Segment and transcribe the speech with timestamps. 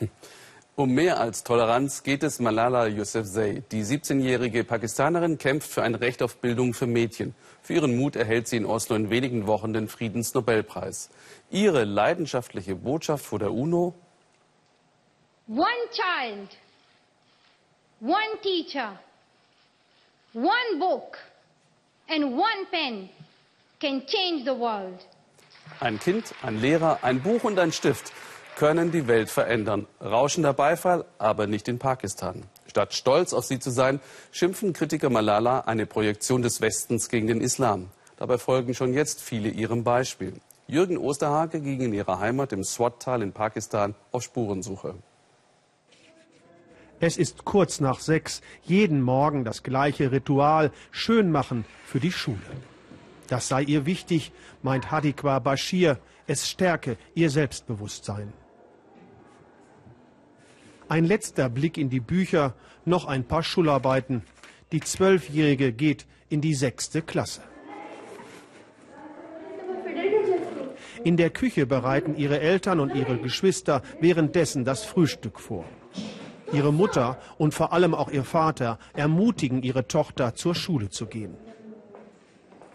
[0.78, 3.62] Um mehr als Toleranz geht es Malala Yousafzai.
[3.72, 7.34] Die 17-jährige Pakistanerin kämpft für ein Recht auf Bildung für Mädchen.
[7.62, 11.08] Für ihren Mut erhält sie in Oslo in wenigen Wochen den Friedensnobelpreis.
[11.50, 13.94] Ihre leidenschaftliche Botschaft vor der UNO?
[15.48, 16.50] One child,
[18.02, 19.00] one teacher,
[20.34, 21.16] one book
[22.10, 23.08] and one pen
[23.80, 25.06] can change the world.
[25.80, 28.12] Ein Kind, ein Lehrer, ein Buch und ein Stift
[28.56, 29.86] können die Welt verändern.
[30.00, 32.42] Rauschender Beifall, aber nicht in Pakistan.
[32.66, 34.00] Statt stolz auf sie zu sein,
[34.32, 37.90] schimpfen Kritiker Malala eine Projektion des Westens gegen den Islam.
[38.16, 40.40] Dabei folgen schon jetzt viele ihrem Beispiel.
[40.66, 44.94] Jürgen Osterhage ging in ihrer Heimat im Swat-Tal in Pakistan auf Spurensuche.
[46.98, 52.38] Es ist kurz nach sechs, jeden Morgen das gleiche Ritual, schön machen für die Schule.
[53.28, 54.32] Das sei ihr wichtig,
[54.62, 58.32] meint Hadikwa Bashir, es stärke ihr Selbstbewusstsein.
[60.88, 62.54] Ein letzter Blick in die Bücher,
[62.84, 64.22] noch ein paar Schularbeiten.
[64.70, 67.42] Die Zwölfjährige geht in die sechste Klasse.
[71.02, 75.64] In der Küche bereiten ihre Eltern und ihre Geschwister währenddessen das Frühstück vor.
[76.52, 81.36] Ihre Mutter und vor allem auch ihr Vater ermutigen ihre Tochter zur Schule zu gehen.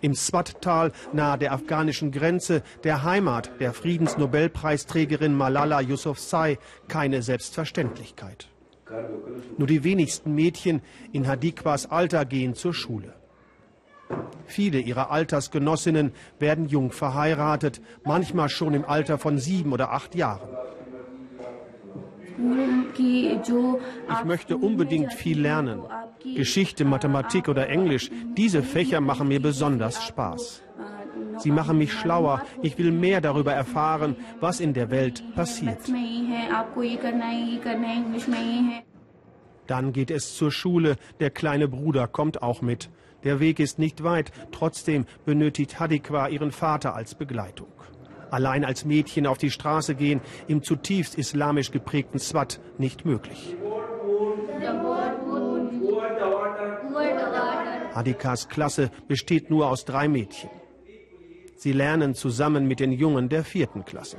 [0.00, 8.48] Im Swat-Tal nahe der afghanischen Grenze, der Heimat der Friedensnobelpreisträgerin Malala Yousafzai, keine Selbstverständlichkeit.
[9.58, 13.14] Nur die wenigsten Mädchen in Hadikwas Alter gehen zur Schule.
[14.46, 20.48] Viele ihrer Altersgenossinnen werden jung verheiratet, manchmal schon im Alter von sieben oder acht Jahren.
[22.98, 25.82] Ich möchte unbedingt viel lernen.
[26.22, 30.62] Geschichte, Mathematik oder Englisch, diese Fächer machen mir besonders Spaß.
[31.38, 32.42] Sie machen mich schlauer.
[32.62, 35.78] Ich will mehr darüber erfahren, was in der Welt passiert.
[39.66, 40.96] Dann geht es zur Schule.
[41.20, 42.90] Der kleine Bruder kommt auch mit.
[43.24, 44.32] Der Weg ist nicht weit.
[44.50, 47.68] Trotzdem benötigt Hadikwa ihren Vater als Begleitung.
[48.30, 53.56] Allein als Mädchen auf die Straße gehen, im zutiefst islamisch geprägten Swat nicht möglich.
[57.94, 60.50] Hadikas Klasse besteht nur aus drei Mädchen.
[61.56, 64.18] Sie lernen zusammen mit den Jungen der vierten Klasse.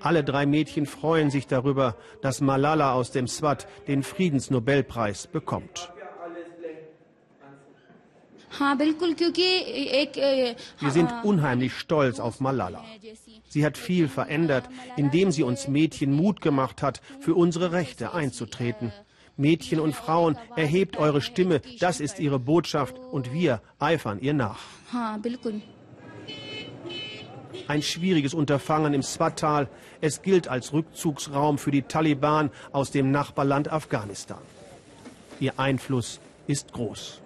[0.00, 5.93] Alle drei Mädchen freuen sich darüber, dass Malala aus dem Swat den Friedensnobelpreis bekommt.
[10.80, 12.84] Wir sind unheimlich stolz auf Malala.
[13.48, 18.92] Sie hat viel verändert, indem sie uns Mädchen Mut gemacht hat, für unsere Rechte einzutreten.
[19.36, 24.60] Mädchen und Frauen, erhebt eure Stimme, das ist ihre Botschaft und wir eifern ihr nach.
[27.66, 29.68] Ein schwieriges Unterfangen im Swat-Tal.
[30.00, 34.38] Es gilt als Rückzugsraum für die Taliban aus dem Nachbarland Afghanistan.
[35.40, 37.22] Ihr Einfluss ist groß.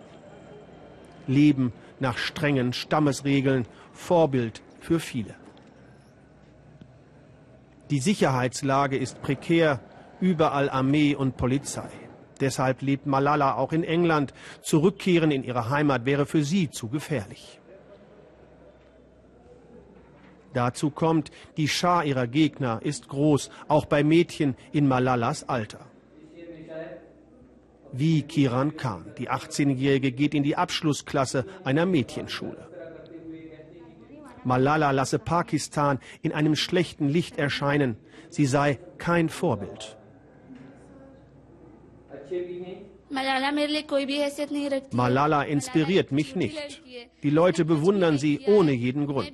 [1.29, 5.35] Leben nach strengen Stammesregeln, Vorbild für viele.
[7.91, 9.81] Die Sicherheitslage ist prekär,
[10.21, 11.89] überall Armee und Polizei.
[12.41, 14.33] Deshalb lebt Malala auch in England.
[14.63, 17.61] Zurückkehren in ihre Heimat wäre für sie zu gefährlich.
[20.55, 25.81] Dazu kommt, die Schar ihrer Gegner ist groß, auch bei Mädchen in Malalas Alter.
[27.93, 29.13] Wie Kiran Khan.
[29.19, 32.69] Die 18-Jährige geht in die Abschlussklasse einer Mädchenschule.
[34.45, 37.97] Malala lasse Pakistan in einem schlechten Licht erscheinen.
[38.31, 39.97] Sie sei kein Vorbild.
[44.93, 46.83] Malala inspiriert mich nicht.
[47.23, 49.33] Die Leute bewundern sie ohne jeden Grund.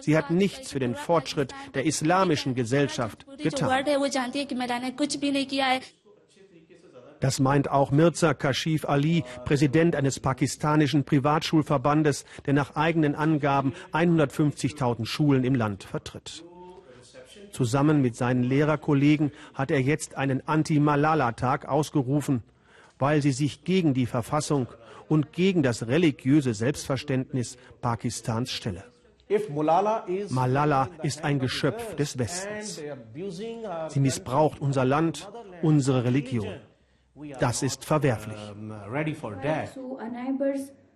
[0.00, 3.84] Sie hat nichts für den Fortschritt der islamischen Gesellschaft getan.
[7.20, 15.04] Das meint auch Mirza Kashif Ali, Präsident eines pakistanischen Privatschulverbandes, der nach eigenen Angaben 150.000
[15.04, 16.44] Schulen im Land vertritt.
[17.52, 22.42] Zusammen mit seinen Lehrerkollegen hat er jetzt einen Anti-Malala-Tag ausgerufen,
[22.98, 24.68] weil sie sich gegen die Verfassung
[25.08, 28.84] und gegen das religiöse Selbstverständnis Pakistans stelle.
[30.30, 32.82] Malala ist ein Geschöpf des Westens.
[33.88, 35.30] Sie missbraucht unser Land,
[35.62, 36.48] unsere Religion.
[37.38, 38.38] Das ist verwerflich.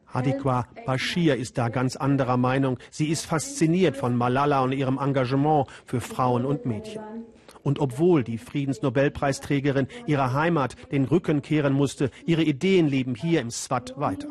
[0.06, 2.78] Hadikwa Bashir ist da ganz anderer Meinung.
[2.90, 7.02] Sie ist fasziniert von Malala und ihrem Engagement für Frauen und Mädchen.
[7.62, 13.50] Und obwohl die Friedensnobelpreisträgerin ihrer Heimat den Rücken kehren musste, ihre Ideen leben hier im
[13.50, 14.28] Swat weiter.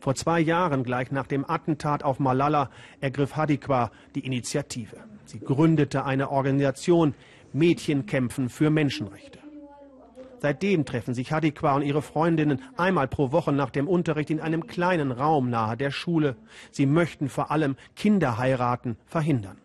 [0.00, 2.70] Vor zwei Jahren, gleich nach dem Attentat auf Malala,
[3.00, 4.96] ergriff Hadikwa die Initiative.
[5.24, 7.14] Sie gründete eine Organisation
[7.52, 9.41] Mädchen kämpfen für Menschenrechte.
[10.42, 14.66] Seitdem treffen sich Hadikwa und ihre Freundinnen einmal pro Woche nach dem Unterricht in einem
[14.66, 16.34] kleinen Raum nahe der Schule.
[16.72, 19.61] Sie möchten vor allem Kinderheiraten verhindern.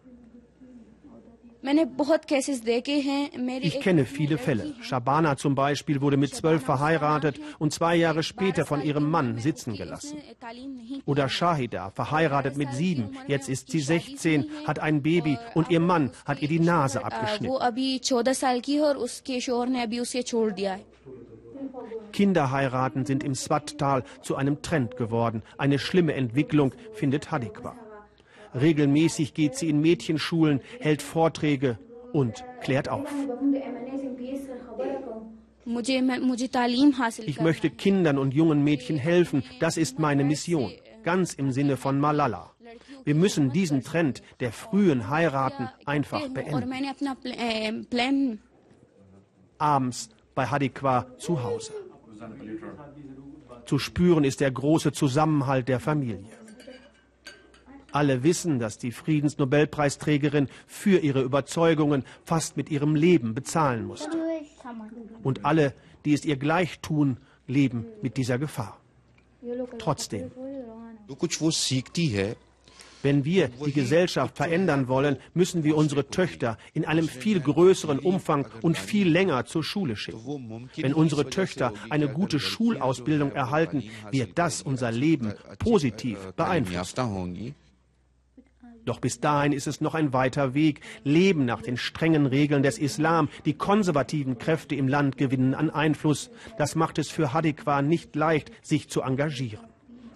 [3.62, 4.75] Ich kenne viele Fälle.
[4.81, 9.75] Shabana zum Beispiel wurde mit zwölf verheiratet und zwei Jahre später von ihrem Mann sitzen
[9.75, 10.18] gelassen.
[11.06, 16.12] Oder Shahida, verheiratet mit sieben, jetzt ist sie 16, hat ein Baby und ihr Mann
[16.25, 17.56] hat ihr die Nase abgeschnitten.
[22.13, 25.44] Kinderheiraten sind im Swat-Tal zu einem Trend geworden.
[25.57, 27.75] Eine schlimme Entwicklung, findet Hadikwa.
[28.59, 31.80] Regelmäßig geht sie in Mädchenschulen, hält Vorträge
[32.13, 33.09] und klärt auf.
[37.25, 39.44] Ich möchte Kindern und jungen Mädchen helfen.
[39.59, 40.71] Das ist meine Mission.
[41.04, 42.51] Ganz im Sinne von Malala.
[43.04, 46.56] Wir müssen diesen Trend der frühen Heiraten einfach beenden.
[49.57, 51.74] Abends bei Hadikwa zu Hause.
[53.65, 56.47] Zu spüren ist der große Zusammenhalt der Familie.
[57.98, 64.16] Alle wissen, dass die Friedensnobelpreisträgerin für ihre Überzeugungen fast mit ihrem Leben bezahlen musste.
[65.24, 65.74] Und alle,
[66.06, 67.18] die es ihr gleich tun,
[67.48, 68.80] leben mit dieser Gefahr.
[69.80, 70.30] Trotzdem,
[73.02, 78.46] wenn wir die Gesellschaft verändern wollen, müssen wir unsere Töchter in einem viel größeren Umfang
[78.62, 80.70] und viel länger zur Schule schicken.
[80.76, 87.56] Wenn unsere Töchter eine gute Schulausbildung erhalten, wird das unser Leben positiv beeinflussen.
[88.88, 90.80] Doch bis dahin ist es noch ein weiter Weg.
[91.04, 93.28] Leben nach den strengen Regeln des Islam.
[93.44, 96.31] Die konservativen Kräfte im Land gewinnen an Einfluss.
[96.57, 99.68] Das macht es für Hadikwa nicht leicht, sich zu engagieren.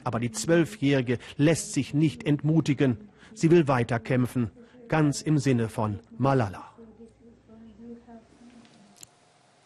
[0.06, 3.10] Aber die Zwölfjährige lässt sich nicht entmutigen.
[3.34, 4.52] Sie will weiterkämpfen,
[4.88, 6.64] ganz im Sinne von Malala.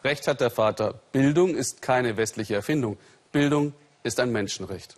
[0.03, 0.99] Recht hat der Vater.
[1.11, 2.97] Bildung ist keine westliche Erfindung.
[3.31, 4.97] Bildung ist ein Menschenrecht.